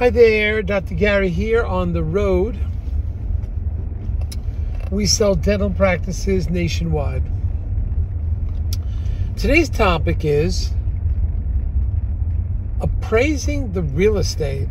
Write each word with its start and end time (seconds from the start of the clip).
Hi 0.00 0.08
there, 0.08 0.62
Dr. 0.62 0.94
Gary 0.94 1.28
here 1.28 1.62
on 1.62 1.92
the 1.92 2.02
road. 2.02 2.58
We 4.90 5.04
sell 5.04 5.34
dental 5.34 5.68
practices 5.68 6.48
nationwide. 6.48 7.22
Today's 9.36 9.68
topic 9.68 10.24
is 10.24 10.70
appraising 12.80 13.74
the 13.74 13.82
real 13.82 14.16
estate 14.16 14.68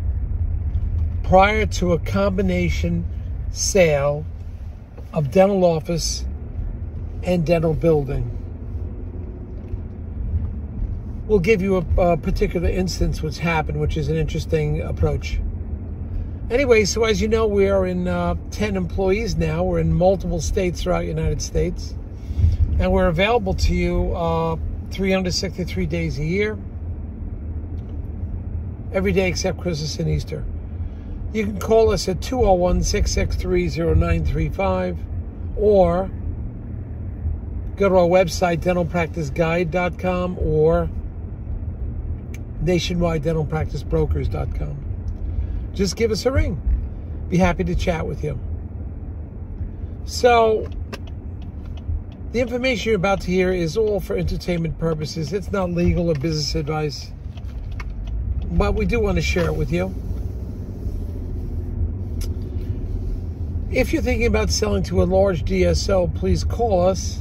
prior 1.21 1.67
to 1.67 1.93
a 1.93 1.99
combination 1.99 3.05
sale 3.51 4.25
of 5.13 5.29
dental 5.29 5.63
office 5.63 6.25
and 7.21 7.45
dental 7.45 7.75
building. 7.75 8.38
We'll 11.29 11.37
give 11.37 11.61
you 11.61 11.77
a, 11.77 12.01
a 12.01 12.17
particular 12.17 12.67
instance 12.67 13.21
what's 13.21 13.37
happened, 13.37 13.79
which 13.79 13.97
is 13.97 14.09
an 14.09 14.17
interesting 14.17 14.81
approach. 14.81 15.39
Anyway, 16.49 16.85
so 16.85 17.03
as 17.03 17.21
you 17.21 17.27
know, 17.27 17.45
we 17.45 17.69
are 17.69 17.85
in 17.85 18.07
uh, 18.07 18.33
10 18.49 18.75
employees 18.75 19.35
now. 19.35 19.63
We're 19.63 19.77
in 19.77 19.93
multiple 19.93 20.41
states 20.41 20.81
throughout 20.81 21.01
the 21.01 21.05
United 21.05 21.39
States. 21.39 21.93
And 22.79 22.91
we're 22.91 23.09
available 23.09 23.53
to 23.53 23.75
you 23.75 24.11
uh, 24.15 24.55
363 24.89 25.85
days 25.85 26.17
a 26.17 26.25
year, 26.25 26.57
every 28.91 29.11
day 29.11 29.27
except 29.27 29.59
Christmas 29.59 29.99
and 29.99 30.09
Easter. 30.09 30.43
You 31.31 31.45
can 31.45 31.59
call 31.59 31.91
us 31.91 32.09
at 32.09 32.23
201 32.23 32.81
663 32.81 33.69
0935 33.69 34.97
or 35.57 36.09
go 37.75 37.87
to 37.87 37.95
our 37.97 38.07
website, 38.07 38.61
dentalpracticeguide.com 38.61 40.39
or 40.39 40.89
nationwide 42.61 43.23
dental 43.23 43.45
practice 43.45 43.83
brokers.com. 43.83 44.77
Just 45.73 45.95
give 45.95 46.11
us 46.11 46.25
a 46.25 46.31
ring. 46.31 46.61
Be 47.29 47.37
happy 47.37 47.63
to 47.63 47.75
chat 47.75 48.05
with 48.05 48.23
you. 48.23 48.39
So, 50.05 50.67
the 52.31 52.41
information 52.41 52.89
you're 52.89 52.95
about 52.95 53.21
to 53.21 53.27
hear 53.27 53.51
is 53.51 53.77
all 53.77 53.99
for 53.99 54.15
entertainment 54.15 54.77
purposes. 54.79 55.33
It's 55.33 55.51
not 55.51 55.71
legal 55.71 56.09
or 56.09 56.15
business 56.15 56.55
advice. 56.55 57.11
But 58.51 58.73
we 58.73 58.85
do 58.85 58.99
want 58.99 59.17
to 59.17 59.21
share 59.21 59.45
it 59.45 59.55
with 59.55 59.71
you. 59.71 59.93
If 63.71 63.93
you're 63.93 64.01
thinking 64.01 64.25
about 64.25 64.49
selling 64.49 64.81
to 64.83 65.03
a 65.03 65.05
large 65.05 65.43
DSO, 65.43 66.13
please 66.15 66.43
call 66.43 66.87
us 66.87 67.19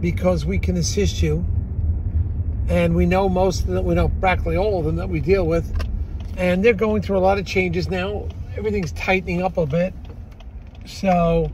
because 0.00 0.46
we 0.46 0.58
can 0.58 0.78
assist 0.78 1.22
you 1.22 1.44
and 2.68 2.94
we 2.94 3.06
know 3.06 3.28
most 3.28 3.60
of 3.62 3.68
them, 3.68 3.84
we 3.84 3.94
know 3.94 4.08
practically 4.20 4.56
all 4.56 4.78
of 4.78 4.84
them 4.84 4.96
that 4.96 5.08
we 5.08 5.20
deal 5.20 5.46
with, 5.46 5.72
and 6.36 6.64
they're 6.64 6.74
going 6.74 7.02
through 7.02 7.18
a 7.18 7.20
lot 7.20 7.38
of 7.38 7.46
changes 7.46 7.88
now. 7.88 8.28
Everything's 8.56 8.92
tightening 8.92 9.42
up 9.42 9.56
a 9.56 9.66
bit, 9.66 9.94
so, 10.84 11.50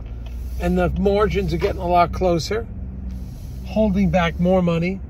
and 0.61 0.77
the 0.77 0.91
margins 0.91 1.53
are 1.53 1.59
getting 1.59 1.81
a 1.81 1.87
lot 1.87 2.13
closer, 2.13 2.67
holding 3.67 4.11
back 4.11 4.41
more 4.41 4.63
money. 4.63 5.01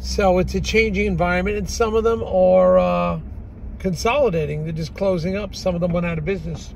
So 0.00 0.38
it's 0.38 0.54
a 0.54 0.60
changing 0.60 1.06
environment, 1.06 1.56
and 1.56 1.68
some 1.68 1.94
of 1.94 2.04
them 2.04 2.22
are 2.22 2.78
uh, 2.78 3.20
consolidating. 3.80 4.64
They're 4.64 4.72
just 4.72 4.94
closing 4.94 5.36
up. 5.36 5.54
Some 5.56 5.74
of 5.74 5.80
them 5.80 5.92
went 5.92 6.06
out 6.06 6.18
of 6.18 6.24
business. 6.24 6.72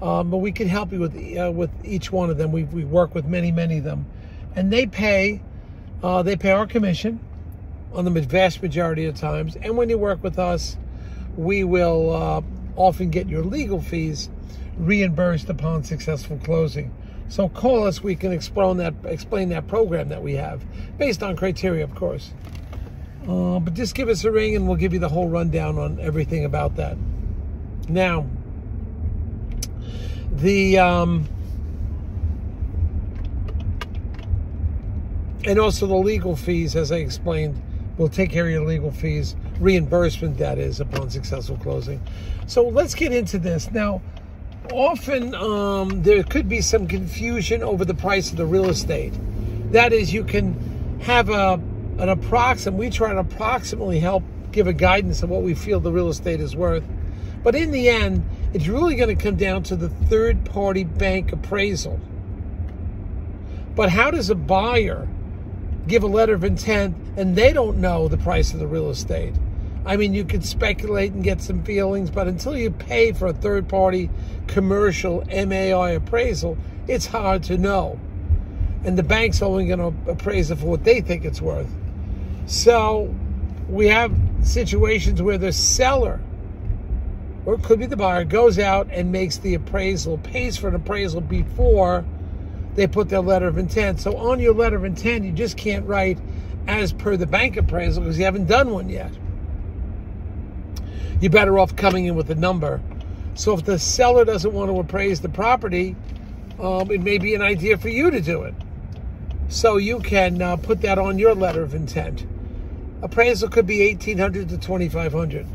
Um, 0.00 0.30
but 0.30 0.38
we 0.38 0.50
can 0.50 0.68
help 0.68 0.90
you 0.90 0.98
with 0.98 1.14
uh, 1.38 1.52
with 1.52 1.70
each 1.84 2.10
one 2.10 2.30
of 2.30 2.36
them. 2.36 2.50
We 2.50 2.64
we 2.64 2.84
work 2.84 3.14
with 3.14 3.26
many 3.26 3.52
many 3.52 3.78
of 3.78 3.84
them, 3.84 4.06
and 4.56 4.72
they 4.72 4.86
pay 4.86 5.40
uh, 6.02 6.22
they 6.22 6.36
pay 6.36 6.50
our 6.50 6.66
commission 6.66 7.20
on 7.92 8.04
the 8.04 8.10
vast 8.22 8.62
majority 8.62 9.06
of 9.06 9.14
times. 9.14 9.56
And 9.56 9.76
when 9.76 9.88
you 9.88 9.98
work 9.98 10.22
with 10.22 10.38
us, 10.38 10.76
we 11.36 11.64
will 11.64 12.12
uh, 12.12 12.42
often 12.76 13.10
get 13.10 13.28
your 13.28 13.44
legal 13.44 13.80
fees 13.80 14.30
reimbursed 14.76 15.48
upon 15.48 15.84
successful 15.84 16.38
closing. 16.42 16.94
So 17.28 17.48
call 17.48 17.86
us. 17.86 18.02
We 18.02 18.14
can 18.14 18.32
explain 18.32 18.76
that 18.78 18.94
explain 19.04 19.48
that 19.50 19.66
program 19.66 20.10
that 20.10 20.22
we 20.22 20.34
have, 20.34 20.62
based 20.98 21.22
on 21.22 21.36
criteria, 21.36 21.84
of 21.84 21.94
course. 21.94 22.32
Uh, 23.26 23.58
but 23.60 23.74
just 23.74 23.94
give 23.94 24.08
us 24.08 24.24
a 24.24 24.30
ring, 24.30 24.56
and 24.56 24.66
we'll 24.66 24.76
give 24.76 24.92
you 24.92 24.98
the 24.98 25.08
whole 25.08 25.28
rundown 25.28 25.78
on 25.78 25.98
everything 26.00 26.44
about 26.44 26.76
that. 26.76 26.98
Now, 27.88 28.26
the 30.32 30.78
um, 30.78 31.28
and 35.44 35.58
also 35.58 35.86
the 35.86 35.96
legal 35.96 36.36
fees, 36.36 36.76
as 36.76 36.92
I 36.92 36.96
explained, 36.96 37.60
will 37.98 38.08
take 38.08 38.30
care 38.30 38.46
of 38.46 38.50
your 38.50 38.64
legal 38.64 38.90
fees, 38.90 39.36
reimbursement 39.58 40.38
that 40.38 40.58
is 40.58 40.80
upon 40.80 41.10
successful 41.10 41.56
closing. 41.58 42.00
So 42.46 42.68
let's 42.68 42.94
get 42.94 43.12
into 43.12 43.38
this 43.38 43.70
now. 43.70 44.00
Often 44.72 45.34
um, 45.34 46.02
there 46.02 46.22
could 46.22 46.48
be 46.48 46.60
some 46.60 46.86
confusion 46.86 47.62
over 47.62 47.84
the 47.84 47.94
price 47.94 48.30
of 48.30 48.36
the 48.36 48.46
real 48.46 48.70
estate. 48.70 49.12
That 49.72 49.92
is, 49.92 50.12
you 50.12 50.24
can 50.24 51.00
have 51.00 51.28
a 51.28 51.60
an 51.98 52.08
approximate. 52.08 52.78
We 52.78 52.90
try 52.90 53.12
to 53.12 53.18
approximately 53.18 54.00
help 54.00 54.24
give 54.50 54.66
a 54.66 54.72
guidance 54.72 55.22
of 55.22 55.30
what 55.30 55.42
we 55.42 55.54
feel 55.54 55.78
the 55.78 55.92
real 55.92 56.08
estate 56.08 56.40
is 56.40 56.56
worth, 56.56 56.84
but 57.42 57.54
in 57.54 57.70
the 57.70 57.88
end, 57.88 58.24
it's 58.52 58.66
really 58.66 58.96
going 58.96 59.16
to 59.16 59.22
come 59.22 59.36
down 59.36 59.62
to 59.64 59.76
the 59.76 59.88
third 59.88 60.44
party 60.44 60.84
bank 60.84 61.32
appraisal. 61.32 62.00
But 63.74 63.90
how 63.90 64.10
does 64.10 64.30
a 64.30 64.34
buyer 64.34 65.08
give 65.86 66.02
a 66.02 66.06
letter 66.06 66.34
of 66.34 66.44
intent 66.44 66.96
and 67.16 67.36
they 67.36 67.52
don't 67.52 67.78
know 67.78 68.08
the 68.08 68.16
price 68.16 68.52
of 68.52 68.60
the 68.60 68.66
real 68.66 68.90
estate. 68.90 69.34
I 69.84 69.96
mean, 69.96 70.14
you 70.14 70.24
could 70.24 70.44
speculate 70.44 71.12
and 71.12 71.24
get 71.24 71.40
some 71.40 71.64
feelings, 71.64 72.10
but 72.10 72.28
until 72.28 72.56
you 72.56 72.70
pay 72.70 73.12
for 73.12 73.26
a 73.26 73.32
third 73.32 73.68
party 73.68 74.10
commercial 74.46 75.24
MAI 75.26 75.90
appraisal, 75.90 76.56
it's 76.86 77.06
hard 77.06 77.42
to 77.44 77.58
know. 77.58 77.98
And 78.84 78.96
the 78.96 79.02
bank's 79.02 79.42
only 79.42 79.66
going 79.66 79.78
to 79.78 80.10
appraise 80.10 80.50
it 80.50 80.58
for 80.58 80.66
what 80.66 80.84
they 80.84 81.00
think 81.00 81.24
it's 81.24 81.40
worth. 81.40 81.70
So 82.46 83.14
we 83.68 83.88
have 83.88 84.12
situations 84.42 85.20
where 85.20 85.38
the 85.38 85.52
seller, 85.52 86.20
or 87.44 87.54
it 87.54 87.62
could 87.62 87.80
be 87.80 87.86
the 87.86 87.96
buyer, 87.96 88.24
goes 88.24 88.58
out 88.58 88.88
and 88.90 89.10
makes 89.10 89.38
the 89.38 89.54
appraisal, 89.54 90.18
pays 90.18 90.56
for 90.56 90.68
an 90.68 90.74
appraisal 90.74 91.20
before 91.20 92.04
they 92.74 92.86
put 92.86 93.08
their 93.08 93.20
letter 93.20 93.48
of 93.48 93.58
intent. 93.58 94.00
So 94.00 94.16
on 94.16 94.40
your 94.40 94.54
letter 94.54 94.76
of 94.76 94.84
intent, 94.84 95.24
you 95.24 95.32
just 95.32 95.56
can't 95.56 95.86
write 95.86 96.18
as 96.66 96.92
per 96.92 97.16
the 97.16 97.26
bank 97.26 97.56
appraisal 97.56 98.02
because 98.02 98.18
you 98.18 98.24
haven't 98.24 98.46
done 98.46 98.70
one 98.70 98.88
yet. 98.88 99.12
You're 101.20 101.30
better 101.30 101.58
off 101.58 101.76
coming 101.76 102.06
in 102.06 102.16
with 102.16 102.30
a 102.30 102.34
number. 102.34 102.80
So 103.34 103.54
if 103.54 103.64
the 103.64 103.78
seller 103.78 104.24
doesn't 104.24 104.52
want 104.52 104.70
to 104.70 104.78
appraise 104.78 105.20
the 105.20 105.28
property, 105.28 105.96
um, 106.60 106.90
it 106.90 107.00
may 107.00 107.18
be 107.18 107.34
an 107.34 107.42
idea 107.42 107.78
for 107.78 107.88
you 107.88 108.10
to 108.10 108.20
do 108.20 108.42
it. 108.42 108.54
So 109.48 109.76
you 109.76 110.00
can 110.00 110.40
uh, 110.40 110.56
put 110.56 110.80
that 110.82 110.98
on 110.98 111.18
your 111.18 111.34
letter 111.34 111.62
of 111.62 111.74
intent. 111.74 112.26
Appraisal 113.02 113.48
could 113.48 113.66
be 113.66 113.86
1800 113.86 114.48
to 114.48 114.58
2500 114.58 115.46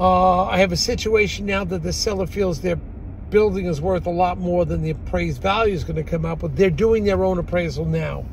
uh, 0.00 0.44
I 0.44 0.58
have 0.58 0.72
a 0.72 0.76
situation 0.76 1.44
now 1.44 1.62
that 1.64 1.82
the 1.82 1.92
seller 1.92 2.26
feels 2.26 2.62
their 2.62 2.76
building 3.30 3.66
is 3.66 3.80
worth 3.80 4.06
a 4.06 4.10
lot 4.10 4.38
more 4.38 4.64
than 4.64 4.82
the 4.82 4.90
appraised 4.90 5.40
value 5.40 5.74
is 5.74 5.84
going 5.84 5.96
to 5.96 6.02
come 6.02 6.24
up 6.24 6.42
with. 6.42 6.56
They're 6.56 6.70
doing 6.70 7.04
their 7.04 7.24
own 7.24 7.38
appraisal 7.38 7.84
now. 7.84 8.24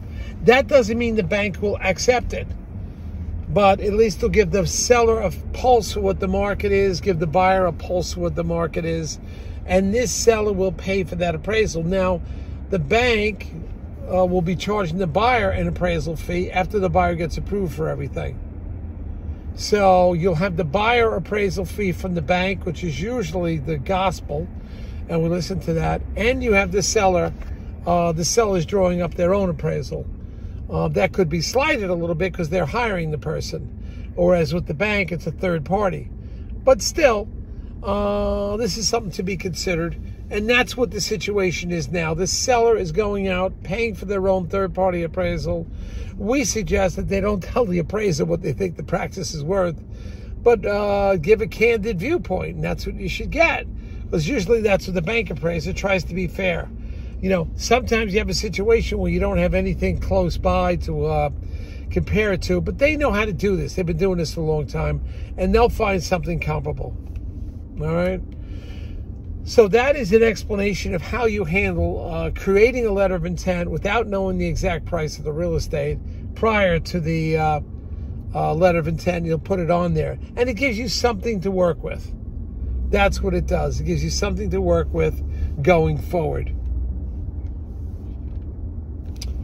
That 0.43 0.67
doesn't 0.67 0.97
mean 0.97 1.15
the 1.15 1.23
bank 1.23 1.61
will 1.61 1.77
accept 1.77 2.33
it, 2.33 2.47
but 3.49 3.79
at 3.79 3.93
least 3.93 4.21
they'll 4.21 4.29
give 4.29 4.51
the 4.51 4.65
seller 4.65 5.21
a 5.21 5.31
pulse 5.53 5.95
of 5.95 6.03
what 6.03 6.19
the 6.19 6.27
market 6.27 6.71
is, 6.71 7.01
give 7.01 7.19
the 7.19 7.27
buyer 7.27 7.65
a 7.65 7.73
pulse 7.73 8.13
of 8.13 8.19
what 8.19 8.35
the 8.35 8.43
market 8.43 8.85
is, 8.85 9.19
and 9.65 9.93
this 9.93 10.11
seller 10.11 10.53
will 10.53 10.71
pay 10.71 11.03
for 11.03 11.15
that 11.15 11.35
appraisal. 11.35 11.83
Now, 11.83 12.21
the 12.69 12.79
bank 12.79 13.53
uh, 14.11 14.25
will 14.25 14.41
be 14.41 14.55
charging 14.55 14.97
the 14.97 15.07
buyer 15.07 15.49
an 15.49 15.67
appraisal 15.67 16.15
fee 16.15 16.51
after 16.51 16.79
the 16.79 16.89
buyer 16.89 17.15
gets 17.15 17.37
approved 17.37 17.73
for 17.73 17.89
everything. 17.89 18.39
So 19.57 20.13
you'll 20.13 20.35
have 20.35 20.55
the 20.55 20.63
buyer 20.63 21.15
appraisal 21.15 21.65
fee 21.65 21.91
from 21.91 22.13
the 22.13 22.21
bank, 22.21 22.63
which 22.67 22.83
is 22.83 23.01
usually 23.01 23.57
the 23.57 23.79
gospel, 23.79 24.47
and 25.09 25.23
we 25.23 25.29
listen 25.29 25.59
to 25.61 25.73
that. 25.73 26.03
And 26.15 26.43
you 26.43 26.53
have 26.53 26.71
the 26.71 26.83
seller. 26.83 27.33
Uh, 27.83 28.11
the 28.11 28.23
seller's 28.23 28.67
drawing 28.67 29.01
up 29.01 29.15
their 29.15 29.33
own 29.33 29.49
appraisal. 29.49 30.05
Uh, 30.69 30.89
that 30.89 31.11
could 31.11 31.27
be 31.27 31.41
slighted 31.41 31.89
a 31.89 31.95
little 31.95 32.13
bit 32.13 32.33
because 32.33 32.49
they're 32.49 32.67
hiring 32.67 33.09
the 33.09 33.17
person. 33.17 34.13
Whereas 34.13 34.53
with 34.53 34.67
the 34.67 34.75
bank, 34.75 35.11
it's 35.11 35.25
a 35.25 35.31
third 35.31 35.65
party. 35.65 36.07
But 36.63 36.83
still, 36.83 37.27
uh, 37.81 38.57
this 38.57 38.77
is 38.77 38.87
something 38.87 39.11
to 39.13 39.23
be 39.23 39.37
considered. 39.37 39.99
And 40.29 40.49
that's 40.49 40.75
what 40.75 40.91
the 40.91 40.99
situation 40.99 41.71
is 41.71 41.89
now. 41.89 42.13
The 42.13 42.27
seller 42.27 42.77
is 42.77 42.91
going 42.91 43.27
out, 43.27 43.63
paying 43.63 43.95
for 43.95 44.05
their 44.05 44.27
own 44.27 44.47
third 44.47 44.73
party 44.73 45.03
appraisal. 45.03 45.65
We 46.17 46.43
suggest 46.43 46.97
that 46.97 47.07
they 47.07 47.21
don't 47.21 47.41
tell 47.43 47.65
the 47.65 47.79
appraiser 47.79 48.25
what 48.25 48.41
they 48.41 48.53
think 48.53 48.75
the 48.75 48.83
practice 48.83 49.33
is 49.33 49.43
worth, 49.43 49.81
but 50.43 50.65
uh, 50.65 51.15
give 51.17 51.41
a 51.41 51.47
candid 51.47 51.99
viewpoint. 51.99 52.55
And 52.55 52.63
that's 52.63 52.85
what 52.85 52.95
you 52.95 53.07
should 53.07 53.29
get. 53.29 53.65
Because 54.03 54.27
usually 54.27 54.61
that's 54.61 54.87
what 54.87 54.95
the 54.95 55.01
bank 55.01 55.29
appraiser 55.29 55.73
tries 55.73 56.03
to 56.05 56.13
be 56.13 56.27
fair. 56.27 56.69
You 57.21 57.29
know, 57.29 57.49
sometimes 57.55 58.13
you 58.13 58.19
have 58.19 58.29
a 58.29 58.33
situation 58.33 58.99
where 58.99 59.11
you 59.11 59.19
don't 59.19 59.37
have 59.37 59.53
anything 59.53 59.99
close 59.99 60.37
by 60.37 60.75
to 60.77 61.05
uh, 61.05 61.29
compare 61.89 62.33
it 62.33 62.41
to, 62.43 62.61
but 62.61 62.77
they 62.77 62.95
know 62.95 63.11
how 63.11 63.25
to 63.25 63.33
do 63.33 63.57
this. 63.57 63.73
They've 63.73 63.85
been 63.85 63.97
doing 63.97 64.17
this 64.17 64.33
for 64.33 64.41
a 64.41 64.45
long 64.45 64.67
time, 64.67 65.01
and 65.37 65.53
they'll 65.53 65.69
find 65.69 66.01
something 66.01 66.39
comparable. 66.39 66.95
All 67.81 67.95
right. 67.95 68.21
So 69.47 69.69
that 69.69 69.95
is 69.95 70.11
an 70.11 70.23
explanation 70.23 70.93
of 70.93 71.01
how 71.01 71.23
you 71.23 71.45
handle 71.45 72.05
uh, 72.05 72.31
creating 72.31 72.85
a 72.85 72.91
letter 72.91 73.15
of 73.15 73.25
intent 73.25 73.71
without 73.71 74.05
knowing 74.05 74.37
the 74.37 74.45
exact 74.45 74.83
price 74.83 75.17
of 75.17 75.23
the 75.23 75.31
real 75.31 75.55
estate 75.55 75.99
prior 76.35 76.79
to 76.79 76.99
the 76.99 77.37
uh, 77.37 77.61
uh, 78.35 78.53
letter 78.53 78.77
of 78.77 78.89
intent. 78.89 79.25
You'll 79.25 79.39
put 79.39 79.61
it 79.61 79.71
on 79.71 79.93
there, 79.93 80.19
and 80.35 80.49
it 80.49 80.55
gives 80.55 80.77
you 80.77 80.89
something 80.89 81.39
to 81.41 81.49
work 81.49 81.81
with. 81.81 82.13
That's 82.91 83.21
what 83.21 83.33
it 83.33 83.47
does. 83.47 83.79
It 83.79 83.85
gives 83.85 84.03
you 84.03 84.09
something 84.09 84.49
to 84.49 84.59
work 84.59 84.93
with 84.93 85.23
going 85.63 85.97
forward. 85.97 86.53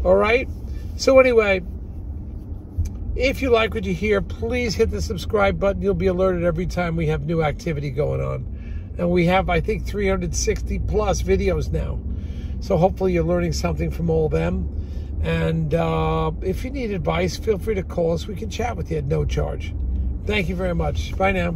All 0.03 0.15
right. 0.15 0.49
So 0.97 1.17
anyway, 1.17 1.61
if 3.15 3.41
you 3.41 3.51
like 3.51 3.73
what 3.73 3.85
you 3.85 3.93
hear, 3.93 4.21
please 4.21 4.75
hit 4.75 4.91
the 4.91 5.01
subscribe 5.01 5.61
button. 5.61 5.81
You'll 5.81 5.93
be 5.93 6.07
alerted 6.07 6.43
every 6.43 6.65
time 6.65 6.97
we 6.97 7.07
have 7.07 7.25
new 7.25 7.41
activity 7.41 7.89
going 7.89 8.19
on. 8.19 8.52
And 8.97 9.09
we 9.09 9.25
have, 9.25 9.49
I 9.49 9.59
think, 9.59 9.85
360 9.85 10.79
plus 10.79 11.21
videos 11.21 11.71
now. 11.71 11.99
So 12.59 12.77
hopefully 12.77 13.13
you're 13.13 13.23
learning 13.23 13.53
something 13.53 13.91
from 13.91 14.09
all 14.09 14.27
of 14.27 14.31
them. 14.31 14.69
And 15.23 15.73
uh, 15.73 16.31
if 16.41 16.63
you 16.63 16.69
need 16.69 16.91
advice, 16.91 17.37
feel 17.37 17.57
free 17.57 17.75
to 17.75 17.83
call 17.83 18.13
us. 18.13 18.27
We 18.27 18.35
can 18.35 18.49
chat 18.49 18.75
with 18.75 18.91
you 18.91 18.97
at 18.97 19.05
no 19.05 19.25
charge. 19.25 19.73
Thank 20.25 20.49
you 20.49 20.55
very 20.55 20.75
much. 20.75 21.17
Bye 21.17 21.31
now. 21.31 21.55